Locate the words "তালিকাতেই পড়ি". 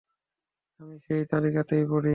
1.25-2.09